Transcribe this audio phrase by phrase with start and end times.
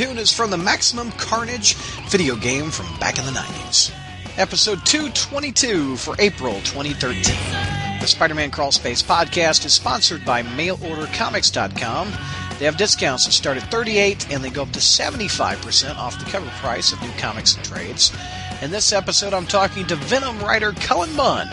[0.00, 1.74] tune is from the Maximum Carnage
[2.08, 3.92] video game from back in the 90s.
[4.38, 7.22] Episode 222 for April 2013.
[8.00, 12.12] The Spider Man Crawl Space podcast is sponsored by MailOrderComics.com.
[12.58, 16.30] They have discounts that start at 38 and they go up to 75% off the
[16.30, 18.10] cover price of new comics and trades.
[18.62, 21.50] In this episode, I'm talking to Venom writer Cullen Bunn.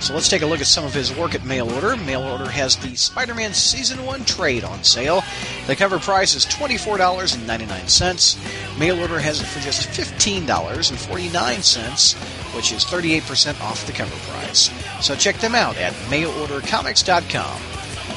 [0.00, 1.94] So let's take a look at some of his work at Mail Order.
[1.94, 5.22] Mail Order has the Spider Man Season 1 trade on sale.
[5.66, 8.78] The cover price is $24.99.
[8.78, 14.70] Mail Order has it for just $15.49, which is 38% off the cover price.
[15.04, 17.60] So check them out at mailordercomics.com.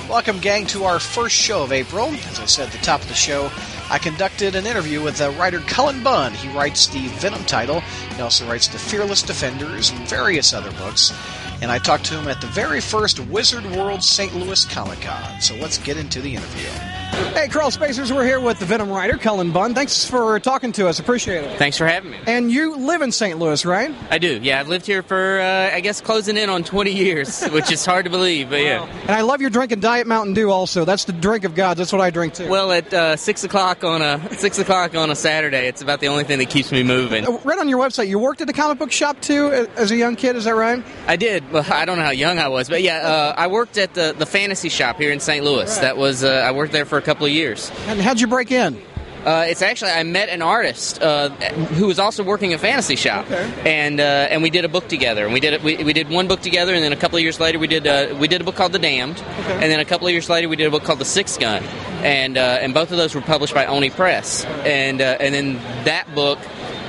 [0.09, 2.07] Welcome, gang, to our first show of April.
[2.07, 3.51] As I said at the top of the show,
[3.89, 6.33] I conducted an interview with uh, writer Cullen Bunn.
[6.33, 7.81] He writes the Venom title.
[8.15, 11.11] He also writes the Fearless Defenders and various other books
[11.63, 14.35] and I talked to him at the very first Wizard World St.
[14.35, 15.39] Louis Comic Con.
[15.39, 17.02] So let's get into the interview.
[17.13, 19.75] Hey, Crawl Spacers, we're here with the Venom writer, Cullen Bunn.
[19.75, 20.99] Thanks for talking to us.
[20.99, 21.57] Appreciate it.
[21.57, 22.17] Thanks for having me.
[22.25, 23.37] And you live in St.
[23.37, 23.93] Louis, right?
[24.09, 24.39] I do.
[24.41, 27.85] Yeah, I've lived here for, uh, I guess, closing in on 20 years, which is
[27.85, 28.85] hard to believe, but yeah.
[29.01, 30.49] And I love your drinking Diet Mountain Dew.
[30.49, 31.77] Also, that's the drink of God.
[31.77, 32.49] That's what I drink too.
[32.49, 36.07] Well, at uh, six o'clock on a six o'clock on a Saturday, it's about the
[36.07, 37.25] only thing that keeps me moving.
[37.43, 39.95] Right on your website, you worked at a comic book shop too uh, as a
[39.95, 40.35] young kid.
[40.35, 40.83] Is that right?
[41.07, 41.51] I did.
[41.51, 44.15] Well, I don't know how young I was, but yeah, uh, I worked at the
[44.17, 45.43] the fantasy shop here in St.
[45.43, 45.69] Louis.
[45.69, 45.81] Right.
[45.81, 47.71] That was uh, I worked there for a couple of years.
[47.87, 48.81] And how'd you break in?
[49.25, 51.29] Uh, it's actually I met an artist uh,
[51.77, 53.85] who was also working a fantasy shop, Okay.
[53.85, 55.23] and uh, and we did a book together.
[55.23, 57.23] And we did it, we, we did one book together, and then a couple of
[57.23, 59.85] years later we did uh, we did a book called The Damned, and then a
[59.85, 61.63] couple of years later we did a book called The Sixth Gun,
[62.03, 65.53] and uh, and both of those were published by Oni Press, and uh, and then
[65.85, 66.39] that book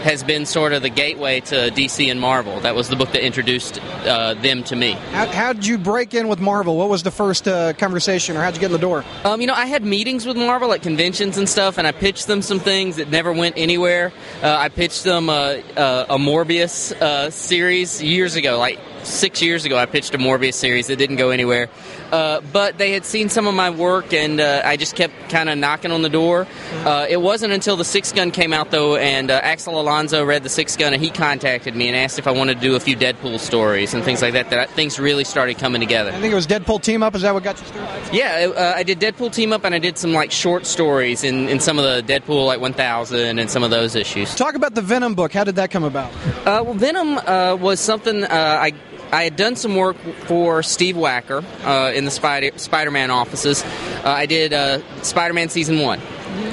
[0.05, 2.61] has been sort of the gateway to DC and Marvel.
[2.61, 4.93] That was the book that introduced uh, them to me.
[4.93, 6.77] How, how'd you break in with Marvel?
[6.77, 9.03] What was the first uh, conversation, or how'd you get in the door?
[9.25, 12.27] Um, you know, I had meetings with Marvel at conventions and stuff, and I pitched
[12.27, 14.13] them some things that never went anywhere.
[14.43, 15.33] Uh, I pitched them uh,
[15.77, 19.77] uh, a Morbius uh, series years ago, like six years ago.
[19.77, 21.69] I pitched a Morbius series that didn't go anywhere.
[22.13, 25.49] Uh, but they had seen some of my work, and uh, I just kept kind
[25.49, 26.47] of knocking on the door.
[26.85, 30.43] Uh, it wasn't until the Sixth Gun came out, though, and uh, Axel Alonso read
[30.43, 32.81] the Sixth Gun, and he contacted me and asked if I wanted to do a
[32.81, 34.51] few Deadpool stories and things like that.
[34.51, 36.11] That things really started coming together.
[36.11, 37.15] I think it was Deadpool Team Up.
[37.15, 38.15] Is that what got you started?
[38.15, 41.49] Yeah, uh, I did Deadpool team up, and I did some like short stories in,
[41.49, 44.35] in some of the Deadpool like 1000 and some of those issues.
[44.35, 45.33] Talk about the Venom book.
[45.33, 46.13] How did that come about?
[46.47, 48.73] Uh, well, Venom uh, was something uh, I
[49.13, 49.97] I had done some work
[50.27, 53.63] for Steve Wacker uh, in the Spider Spider-Man offices.
[53.63, 56.01] Uh, I did uh, Spider-Man season one.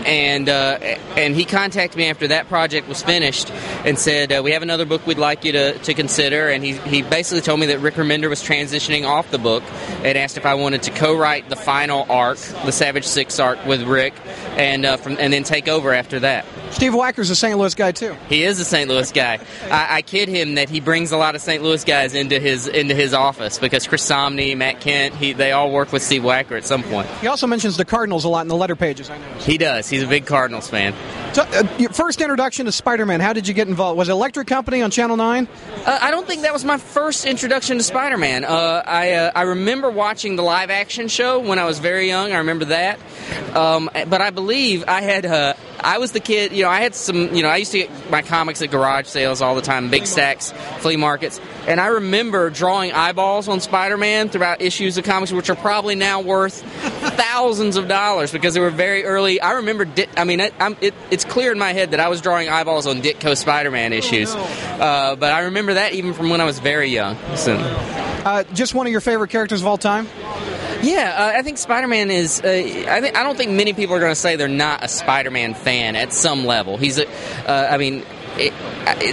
[0.05, 0.77] And uh,
[1.17, 3.49] and he contacted me after that project was finished
[3.83, 6.73] and said uh, we have another book we'd like you to, to consider and he,
[6.73, 9.63] he basically told me that Rick Remender was transitioning off the book
[10.03, 13.81] and asked if I wanted to co-write the final arc the Savage Six arc with
[13.81, 14.13] Rick
[14.51, 16.45] and uh, from and then take over after that.
[16.71, 17.57] Steve Wacker's a St.
[17.57, 18.15] Louis guy too.
[18.27, 18.89] He is a St.
[18.89, 19.39] Louis guy.
[19.69, 21.61] I, I kid him that he brings a lot of St.
[21.61, 25.71] Louis guys into his into his office because Chris Somney, Matt Kindt, he, they all
[25.71, 27.07] work with Steve Wacker at some point.
[27.21, 29.09] He also mentions the Cardinals a lot in the letter pages.
[29.09, 29.33] I know.
[29.39, 29.89] He does.
[29.89, 30.93] He's a big Cardinals fan.
[31.33, 33.21] So, uh, your first introduction to Spider-Man.
[33.21, 33.97] How did you get involved?
[33.97, 35.47] Was it Electric Company on Channel Nine?
[35.85, 38.43] Uh, I don't think that was my first introduction to Spider-Man.
[38.43, 42.31] Uh, I uh, I remember watching the live action show when I was very young.
[42.33, 42.99] I remember that.
[43.55, 46.51] Um, but I believe I had uh, I was the kid.
[46.51, 47.33] You know, I had some.
[47.35, 50.05] You know, I used to get my comics at garage sales all the time, big
[50.05, 51.39] stacks, flea markets.
[51.67, 56.21] And I remember drawing eyeballs on Spider-Man throughout issues of comics, which are probably now
[56.21, 56.61] worth
[57.17, 59.41] thousands of dollars because they were very early.
[59.41, 59.85] I remember.
[59.85, 62.49] Di- I mean, it, I'm, it, it's clear in my head that I was drawing
[62.49, 64.33] eyeballs on Ditko Spider-Man issues.
[64.33, 67.17] Uh, but I remember that even from when I was very young.
[67.35, 67.55] So.
[68.23, 70.07] Uh, just one of your favorite characters of all time?
[70.83, 72.41] Yeah, uh, I think Spider-Man is.
[72.41, 75.53] Uh, I I don't think many people are going to say they're not a Spider-Man
[75.53, 76.77] fan at some level.
[76.77, 77.07] He's a.
[77.47, 78.03] Uh, I mean.
[78.37, 78.53] It,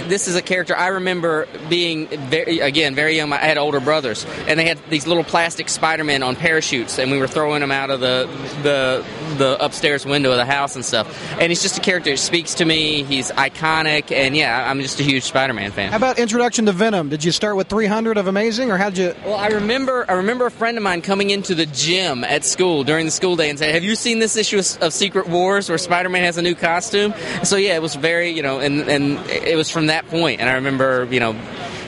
[0.07, 3.31] this is a character I remember being very, again very young.
[3.31, 7.17] I had older brothers, and they had these little plastic Spider-Man on parachutes, and we
[7.17, 8.29] were throwing them out of the
[8.63, 9.05] the
[9.37, 11.07] the upstairs window of the house and stuff.
[11.33, 13.03] And he's just a character that speaks to me.
[13.03, 15.91] He's iconic, and yeah, I'm just a huge Spider-Man fan.
[15.91, 17.09] How about introduction to Venom?
[17.09, 19.15] Did you start with 300 of Amazing, or how did you?
[19.25, 22.83] Well, I remember I remember a friend of mine coming into the gym at school
[22.83, 25.77] during the school day and saying, "Have you seen this issue of Secret Wars where
[25.77, 27.13] Spider-Man has a new costume?"
[27.43, 30.49] So yeah, it was very you know, and and it was from that point, and
[30.49, 31.35] I remember you know.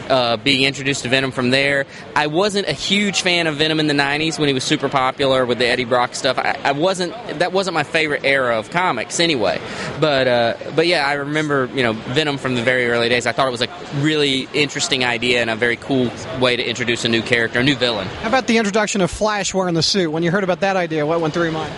[0.09, 1.85] Uh, being introduced to Venom from there.
[2.17, 5.45] I wasn't a huge fan of Venom in the '90s when he was super popular
[5.45, 6.37] with the Eddie Brock stuff.
[6.37, 7.13] I, I wasn't.
[7.39, 9.61] That wasn't my favorite era of comics anyway.
[10.01, 13.25] But uh, but yeah, I remember you know Venom from the very early days.
[13.25, 13.69] I thought it was a
[14.01, 17.77] really interesting idea and a very cool way to introduce a new character, a new
[17.77, 18.07] villain.
[18.07, 20.11] How about the introduction of Flash wearing the suit?
[20.11, 21.73] When you heard about that idea, what went through your mind?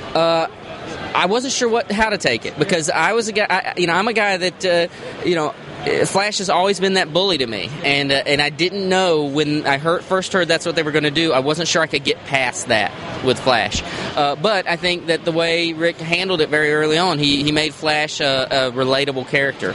[1.13, 3.45] I wasn't sure what how to take it because I was a guy.
[3.49, 4.87] I, you know, I'm a guy that uh,
[5.25, 5.53] you know.
[6.05, 9.67] Flash has always been that bully to me, and uh, and I didn't know when
[9.67, 11.33] I heard, first heard that's what they were going to do.
[11.33, 12.93] I wasn't sure I could get past that
[13.25, 13.83] with Flash,
[14.15, 17.51] uh, but I think that the way Rick handled it very early on, he, he
[17.51, 19.73] made Flash a, a relatable character.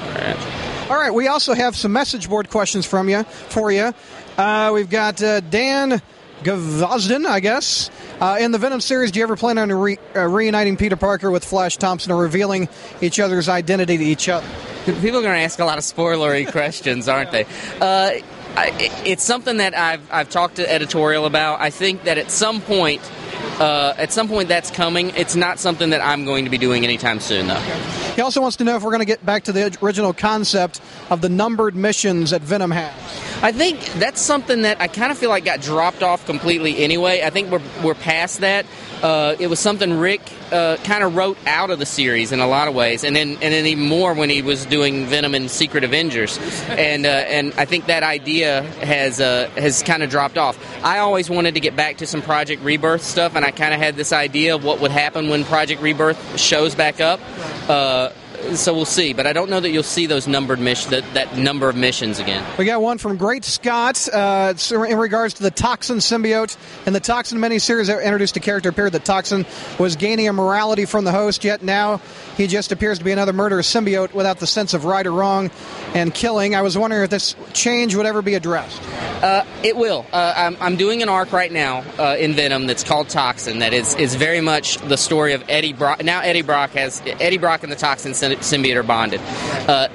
[0.89, 3.93] All right, we also have some message board questions from you for you.
[4.39, 6.01] Uh, we've got uh, Dan
[6.43, 7.91] Gavazden, I guess.
[8.21, 11.31] Uh, in the Venom series, do you ever plan on re- uh, reuniting Peter Parker
[11.31, 12.69] with Flash Thompson or revealing
[13.01, 14.47] each other's identity to each other?
[14.85, 17.45] People are going to ask a lot of spoilery questions, aren't they?
[17.81, 18.13] Uh,
[18.57, 18.73] I,
[19.05, 21.61] it's something that I've, I've talked to editorial about.
[21.61, 23.03] I think that at some point,
[23.61, 25.11] uh, at some point that's coming.
[25.11, 27.61] It's not something that I'm going to be doing anytime soon, though.
[28.15, 30.81] He also wants to know if we're going to get back to the original concept
[31.11, 33.28] of the numbered missions that Venom has.
[33.41, 37.23] I think that's something that I kind of feel like got dropped off completely anyway.
[37.23, 38.67] I think we're, we're past that.
[39.01, 40.21] Uh, it was something Rick
[40.51, 43.31] uh, kind of wrote out of the series in a lot of ways, and then
[43.31, 46.37] and then even more when he was doing Venom and Secret Avengers,
[46.69, 50.59] and uh, and I think that idea has uh, has kind of dropped off.
[50.85, 53.79] I always wanted to get back to some Project Rebirth stuff, and I kind of
[53.79, 57.21] had this idea of what would happen when Project Rebirth shows back up.
[58.55, 59.13] So we'll see.
[59.13, 62.45] But I don't know that you'll see those numbered that, that number of missions again.
[62.59, 66.57] We got one from Great Scott uh, in regards to the Toxin symbiote.
[66.87, 69.45] In the Toxin miniseries that introduced a character appeared that Toxin
[69.79, 72.01] was gaining a morality from the host, yet now
[72.37, 75.51] he just appears to be another murderous symbiote without the sense of right or wrong
[75.95, 76.55] and killing.
[76.55, 78.81] I was wondering if this change would ever be addressed.
[79.23, 80.07] Uh, it will.
[80.13, 83.59] Uh, I'm, I'm, doing an arc right now uh, in Venom that's called Toxin.
[83.59, 86.05] That is is very much the story of Eddie Brock.
[86.05, 89.21] Now Eddie Brock has Eddie Brock and the Toxin symbiote are bonded.
[89.69, 89.89] Uh,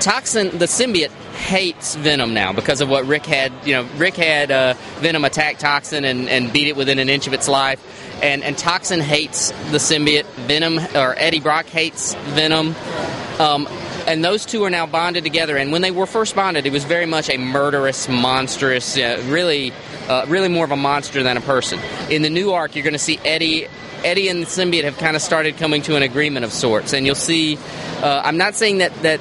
[0.00, 3.52] Toxin, the symbiote, hates Venom now because of what Rick had.
[3.64, 7.26] You know, Rick had uh, Venom attack Toxin and, and beat it within an inch
[7.26, 7.80] of its life.
[8.22, 10.26] And, and Toxin hates the symbiote.
[10.46, 12.74] Venom, or Eddie Brock hates Venom.
[13.38, 13.66] Um,
[14.06, 15.56] and those two are now bonded together.
[15.56, 19.72] And when they were first bonded, it was very much a murderous, monstrous, uh, really,
[20.08, 21.78] uh, really more of a monster than a person.
[22.10, 23.66] In the new arc, you're going to see Eddie
[24.04, 27.06] Eddie and the symbiote have kind of started coming to an agreement of sorts, and
[27.06, 27.58] you'll see.
[28.02, 29.20] Uh, I'm not saying that that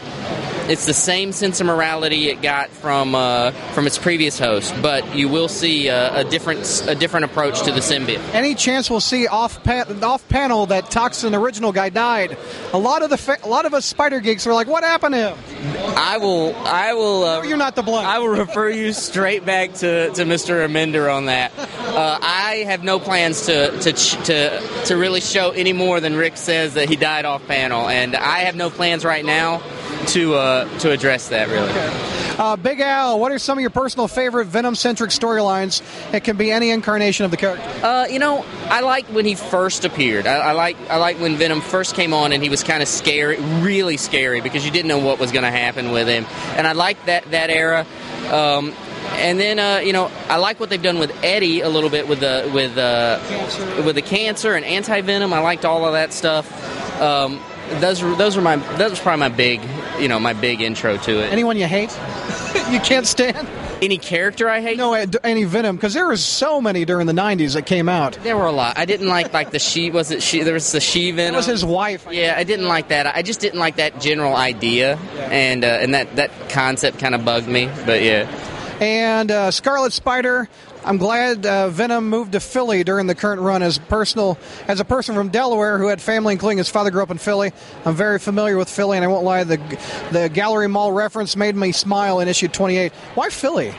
[0.70, 5.16] it's the same sense of morality it got from uh, from its previous host, but
[5.16, 8.20] you will see a, a, different a different approach to the symbiote.
[8.36, 12.38] Any chance we'll see off off panel that Toxin original guy died?
[12.72, 15.16] A lot of the fa- a lot of us spider geeks are like, what happened
[15.16, 15.38] to him?
[15.98, 17.24] I will I will.
[17.24, 18.06] Uh, You're not the blame.
[18.06, 20.68] I will refer you straight back to, to Mr.
[20.68, 21.52] Remender on that.
[21.58, 26.38] Uh, I have no plans to to to to really show any more than Rick
[26.38, 29.64] says that he died off panel, and I have no plans right now
[30.08, 31.70] to uh, to address that really.
[31.70, 32.36] Okay.
[32.40, 35.82] Uh, Big Al, what are some of your personal favorite Venom centric storylines?
[36.14, 37.66] It can be any incarnation of the character.
[37.86, 40.26] Uh, you know, I like when he first appeared.
[40.26, 42.88] I, I, like I like when Venom first came on and he was kind of
[42.88, 46.26] scary, really scary because you didn't know what was going to happen with him.
[46.56, 47.86] And I like that that era.
[48.32, 48.74] Um,
[49.14, 52.08] and then uh, you know I like what they've done with Eddie a little bit
[52.08, 53.20] with the with uh,
[53.86, 55.34] with the cancer and anti venom.
[55.34, 56.48] I liked all of that stuff.
[57.02, 57.42] Um,
[57.80, 59.62] those were those were my that was probably my big
[60.00, 61.32] you know my big intro to it.
[61.32, 61.92] Anyone you hate?
[62.72, 63.48] you can't stand?
[63.82, 64.78] Any character I hate?
[64.78, 68.14] No, any Venom because there was so many during the '90s that came out.
[68.24, 68.78] There were a lot.
[68.78, 71.34] I didn't like like the she was it she there was the she Venom.
[71.34, 72.08] That was his wife.
[72.08, 73.08] I yeah, I didn't like that.
[73.08, 75.22] I just didn't like that general idea, yeah.
[75.32, 77.70] and uh, and that that concept kind of bugged me.
[77.86, 78.28] But yeah.
[78.82, 80.48] And uh, Scarlet Spider,
[80.90, 84.84] I'm glad uh, Venom moved to Philly during the current run as personal as a
[84.84, 87.52] person from Delaware who had family, including his father, grew up in Philly.
[87.86, 89.58] I'm very familiar with Philly, and I won't lie, the
[90.12, 92.92] the Gallery Mall reference made me smile in issue 28.
[93.14, 93.76] Why Philly?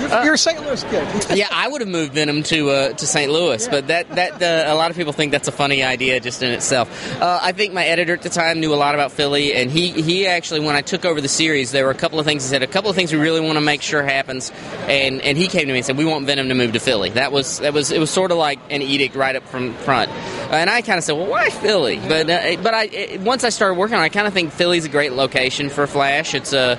[0.00, 0.60] Uh, You're a St.
[0.60, 1.06] Louis kid.
[1.36, 3.30] yeah, I would have moved Venom to uh, to St.
[3.30, 3.70] Louis, yeah.
[3.70, 6.50] but that that uh, a lot of people think that's a funny idea just in
[6.50, 6.88] itself.
[7.20, 9.90] Uh, I think my editor at the time knew a lot about Philly, and he
[9.90, 12.48] he actually when I took over the series, there were a couple of things he
[12.48, 14.50] said, a couple of things we really want to make sure happens,
[14.88, 17.10] and and he came to me and said we want Venom to move to Philly.
[17.10, 20.10] That was that was it was sort of like an edict right up from front,
[20.50, 21.96] and I kind of said, well, why Philly?
[21.96, 24.84] But uh, but I once I started working on, it, I kind of think Philly's
[24.84, 26.34] a great location for Flash.
[26.34, 26.78] It's a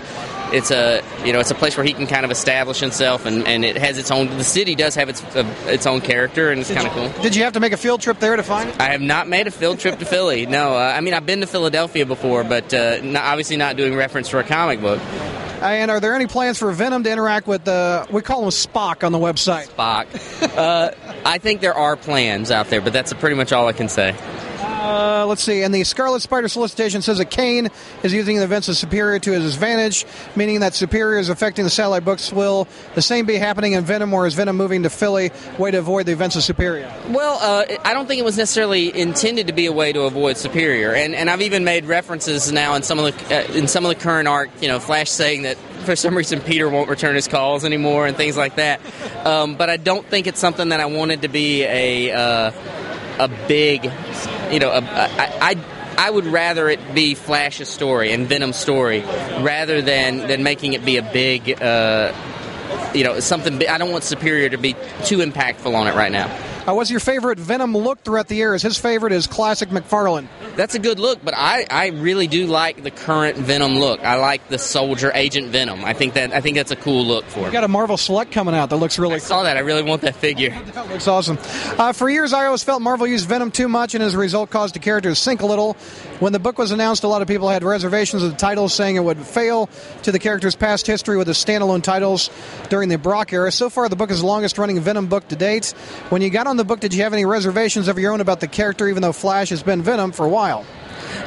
[0.52, 3.48] it's a you know it's a place where he can kind of establish himself, and,
[3.48, 4.28] and it has its own.
[4.38, 7.24] The city does have its uh, its own character, and it's kind of cool.
[7.24, 8.80] Did you have to make a field trip there to find it?
[8.80, 10.46] I have not made a field trip to Philly.
[10.46, 13.96] No, uh, I mean I've been to Philadelphia before, but uh, not, obviously not doing
[13.96, 15.00] reference for a comic book.
[15.62, 18.08] And are there any plans for Venom to interact with the?
[18.10, 19.68] We call him Spock on the website.
[19.70, 20.58] Spock.
[20.58, 20.92] uh,
[21.24, 24.16] I think there are plans out there, but that's pretty much all I can say.
[24.92, 25.64] Uh, let's see.
[25.64, 27.70] And the Scarlet Spider solicitation says that Kaine
[28.04, 30.06] is using the events of Superior to his advantage,
[30.36, 32.34] meaning that Superior is affecting the satellite books.
[32.34, 35.78] Will the same be happening in Venom, or is Venom moving to Philly, way to
[35.78, 36.92] avoid the events of Superior?
[37.10, 40.38] Well, uh, I don't think it was necessarily intended to be a way to avoid
[40.38, 43.86] Superior, and and I've even made references now in some of the uh, in some
[43.86, 44.50] of the current arc.
[44.62, 48.16] You know, Flash saying that for some reason Peter won't return his calls anymore and
[48.18, 48.82] things like that.
[49.26, 52.52] Um, but I don't think it's something that I wanted to be a uh,
[53.20, 53.84] a big,
[54.52, 55.56] you know, a, I, I
[55.98, 60.86] I would rather it be Flash's story and Venom's story rather than than making it
[60.86, 62.14] be a big, uh,
[62.94, 63.68] you know, something.
[63.68, 66.28] I don't want Superior to be too impactful on it right now.
[66.68, 68.62] Uh, what's your favorite Venom look throughout the years?
[68.62, 70.28] His favorite is classic McFarlane.
[70.56, 74.02] That's a good look, but I, I really do like the current Venom look.
[74.02, 75.84] I like the Soldier Agent Venom.
[75.84, 77.48] I think that I think that's a cool look for.
[77.48, 79.16] You got a Marvel Select coming out that looks really.
[79.16, 79.28] I cool.
[79.28, 79.58] saw that.
[79.58, 80.50] I really want that figure.
[80.74, 81.40] that looks awesome.
[81.80, 84.52] Uh, for years, I always felt Marvel used Venom too much, and as a result,
[84.52, 85.74] caused the character to sink a little.
[86.20, 88.98] When the book was announced, a lot of people had reservations of the title, saying
[88.98, 89.68] it would fail
[90.04, 92.30] to the character's past history with the standalone titles
[92.70, 93.52] during the Brock era.
[93.52, 95.72] So far, the book is the longest-running Venom book to date.
[96.10, 98.42] When you got on the book, did you have any reservations of your own about
[98.42, 100.66] the character, even though Flash has been Venom for a while?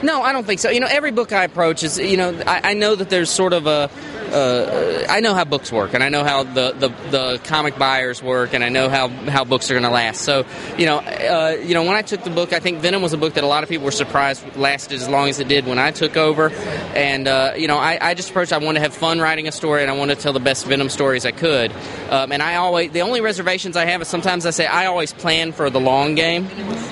[0.02, 0.70] No, I don't think so.
[0.70, 3.52] You know, every book I approach is, you know, I, I know that there's sort
[3.52, 3.90] of a,
[4.32, 8.22] uh, I know how books work, and I know how the, the, the comic buyers
[8.22, 10.22] work, and I know how, how books are going to last.
[10.22, 10.44] So,
[10.76, 13.16] you know, uh, you know, when I took the book, I think Venom was a
[13.16, 15.78] book that a lot of people were surprised lasted as long as it did when
[15.78, 16.50] I took over.
[16.94, 18.52] And uh, you know, I, I, just approached.
[18.52, 20.66] I wanted to have fun writing a story, and I wanted to tell the best
[20.66, 21.72] Venom stories I could.
[22.10, 25.12] Um, and I always, the only reservations I have is sometimes I say I always
[25.12, 26.46] plan for the long game,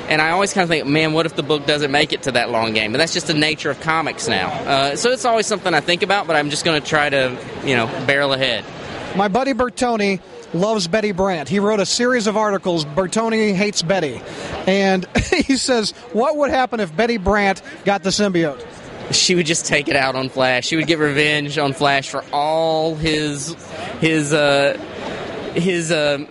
[0.08, 2.32] and I always kind of think, man, what if the book doesn't make it to
[2.32, 2.92] that long game?
[2.92, 4.48] But that's just the nature of comics now.
[4.48, 7.36] Uh, so it's always something I think about, but I'm just going to try to
[7.64, 8.64] you know, barrel ahead.
[9.16, 10.20] My buddy Bertoni
[10.54, 11.48] loves Betty Brant.
[11.48, 14.20] He wrote a series of articles, Bertoni Hates Betty.
[14.66, 15.06] And
[15.46, 18.64] he says, What would happen if Betty Brant got the symbiote?
[19.12, 20.66] She would just take it out on Flash.
[20.66, 23.54] She would get revenge on Flash for all his
[24.00, 24.78] his uh,
[25.54, 26.24] his uh,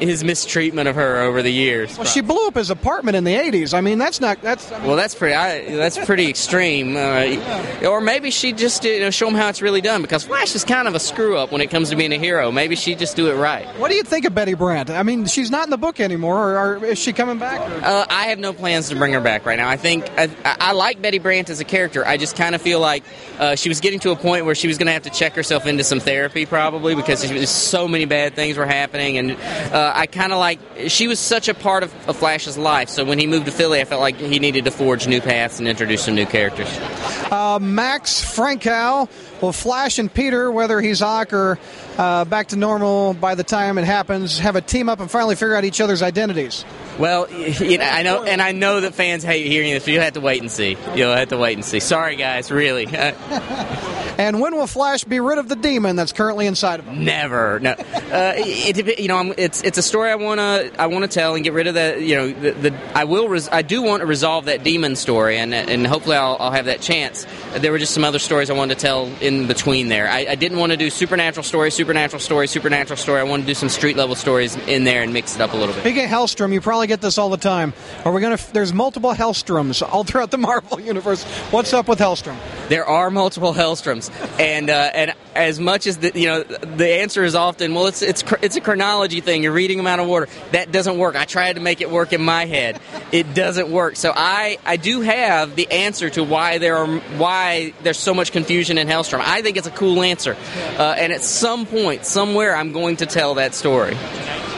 [0.00, 1.96] his mistreatment of her over the years.
[1.96, 3.74] Well, she blew up his apartment in the '80s.
[3.74, 4.70] I mean, that's not that's.
[4.70, 5.34] I mean, well, that's pretty.
[5.34, 6.96] I, that's pretty extreme.
[6.96, 10.54] Uh, or maybe she just you know show him how it's really done because Flash
[10.54, 12.50] is kind of a screw up when it comes to being a hero.
[12.50, 13.66] Maybe she just do it right.
[13.78, 14.90] What do you think of Betty Brant?
[14.90, 16.56] I mean, she's not in the book anymore.
[16.56, 17.60] Or, or is she coming back?
[17.82, 19.68] Uh, I have no plans to bring her back right now.
[19.68, 22.06] I think I, I like Betty Brant as a character.
[22.06, 23.04] I just kind of feel like
[23.38, 25.34] uh, she was getting to a point where she was going to have to check
[25.34, 29.32] herself into some therapy probably because so many bad things were happening, and
[29.88, 32.88] uh, I kind of like she was such a part of, of, Flash's life.
[32.88, 35.58] So when he moved to Philly, I felt like he needed to forge new paths
[35.58, 36.68] and introduce some new characters.
[37.30, 39.08] Uh, Max Frankow
[39.40, 41.58] will Flash and Peter, whether he's Ock or
[41.96, 45.34] uh, back to normal by the time it happens, have a team up and finally
[45.34, 46.64] figure out each other's identities.
[46.98, 50.02] Well, you know, I know, and I know that fans hate hearing this, but you'll
[50.02, 50.76] have to wait and see.
[50.94, 51.78] You'll have to wait and see.
[51.80, 52.86] Sorry, guys, really.
[54.18, 57.04] and when will Flash be rid of the demon that's currently inside of him?
[57.04, 57.60] Never.
[57.60, 57.70] No.
[57.70, 61.52] Uh, it, you know, it's it's a story I wanna I wanna tell and get
[61.52, 64.46] rid of the you know the, the I will res- I do want to resolve
[64.46, 67.26] that demon story and and hopefully I'll, I'll have that chance.
[67.56, 70.08] There were just some other stories I wanted to tell in between there.
[70.08, 73.20] I, I didn't want to do supernatural story, supernatural story, supernatural story.
[73.20, 75.56] I wanted to do some street level stories in there and mix it up a
[75.56, 75.82] little bit.
[75.82, 77.72] Speaking of Hellstrom, you probably get this all the time.
[78.04, 78.52] Are we going to?
[78.52, 81.22] There's multiple Hellstroms all throughout the Marvel universe.
[81.52, 82.36] What's up with Hellstrom?
[82.68, 87.22] There are multiple Hellstroms, and uh, and as much as the you know the answer
[87.22, 89.42] is often well it's it's it's a chronology thing.
[89.42, 90.28] You're reading them out of order.
[90.52, 91.14] That doesn't work.
[91.14, 92.80] I tried to make it work in my head.
[93.12, 93.96] It doesn't work.
[93.96, 98.32] So I I do have the answer to why there are why there's so much
[98.32, 99.20] confusion in Hellstrom.
[99.20, 100.36] I think it's a cool answer,
[100.78, 103.96] uh, and at some point somewhere I'm going to tell that story.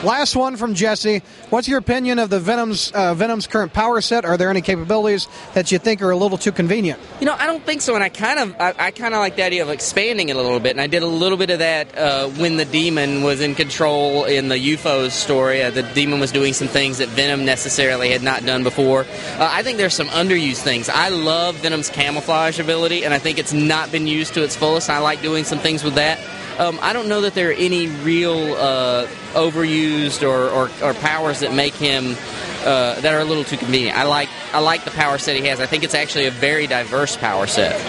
[0.05, 1.21] Last one from Jesse.
[1.51, 4.25] What's your opinion of the Venom's uh, Venom's current power set?
[4.25, 6.99] Are there any capabilities that you think are a little too convenient?
[7.21, 7.95] You know, I don't think so.
[7.97, 10.41] And I kind of I, I kind of like the idea of expanding it a
[10.41, 10.71] little bit.
[10.71, 14.25] And I did a little bit of that uh, when the demon was in control
[14.25, 15.63] in the UFOs story.
[15.63, 19.01] Uh, the demon was doing some things that Venom necessarily had not done before.
[19.03, 20.89] Uh, I think there's some underused things.
[20.89, 24.89] I love Venom's camouflage ability, and I think it's not been used to its fullest.
[24.89, 26.19] I like doing some things with that.
[26.61, 31.41] Um, I don't know that there are any real uh, overused or, or, or, powers
[31.41, 32.15] that make him
[32.67, 33.97] uh, that are a little too convenient.
[33.97, 35.59] I like I like the power set he has.
[35.59, 37.81] I think it's actually a very diverse power set.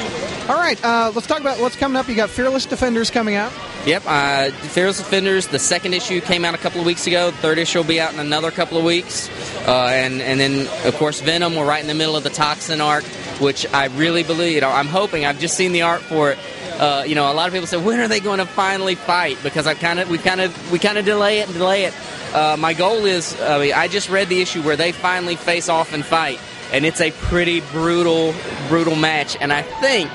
[0.49, 2.07] All right, uh, let's talk about what's coming up.
[2.07, 3.51] You got Fearless Defenders coming out.
[3.85, 5.47] Yep, uh, Fearless Defenders.
[5.47, 7.31] The second issue came out a couple of weeks ago.
[7.31, 9.29] The third issue will be out in another couple of weeks,
[9.67, 11.57] uh, and and then of course Venom.
[11.57, 13.03] We're right in the middle of the Toxin arc,
[13.41, 14.55] which I really believe.
[14.55, 15.25] You know, I'm hoping.
[15.25, 16.39] I've just seen the art for it
[16.81, 19.37] uh, you know, a lot of people say, when are they going to finally fight?
[19.43, 21.93] Because I kind of, we kind of, we kind of delay it and delay it.
[22.33, 25.69] Uh, my goal is, I mean, I just read the issue where they finally face
[25.69, 26.39] off and fight.
[26.71, 28.33] and it's a pretty brutal,
[28.69, 29.37] brutal match.
[29.39, 30.09] And I think,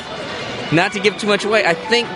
[0.73, 2.09] not to give too much away, I think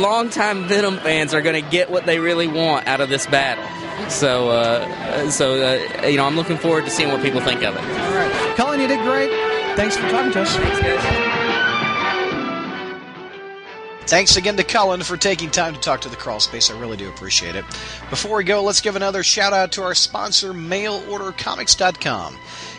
[0.00, 3.64] longtime Venom fans are going to get what they really want out of this battle.
[4.08, 7.74] So, uh, so uh, you know, I'm looking forward to seeing what people think of
[7.74, 7.80] it.
[7.80, 9.30] All right, Cullen, you did great.
[9.76, 10.56] Thanks for talking to us.
[10.56, 11.31] Thanks, guys.
[14.06, 16.70] Thanks again to Cullen for taking time to talk to the crawl space.
[16.70, 17.64] I really do appreciate it.
[18.10, 22.36] Before we go, let's give another shout out to our sponsor, MailOrderComics.com.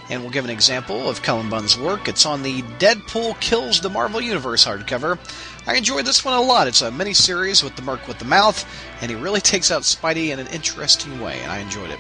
[0.10, 2.08] And we'll give an example of Cullen Bunn's work.
[2.08, 5.18] It's on the Deadpool Kills the Marvel Universe hardcover.
[5.66, 6.68] I enjoyed this one a lot.
[6.68, 8.66] It's a mini series with the Merc with the Mouth,
[9.02, 12.00] and he really takes out Spidey in an interesting way, and I enjoyed it.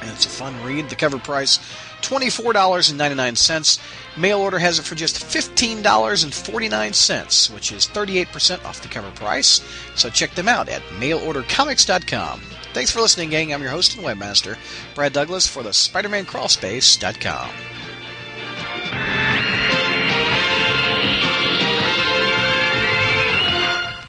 [0.00, 0.88] And it's a fun read.
[0.88, 1.58] The cover price
[2.02, 3.80] $24.99.
[4.16, 9.60] Mail order has it for just $15.49, which is 38% off the cover price.
[9.94, 12.40] So check them out at mailordercomics.com.
[12.74, 13.52] Thanks for listening, gang.
[13.52, 14.56] I'm your host and webmaster,
[14.94, 17.50] Brad Douglas for the SpiderManCrawlspace.com.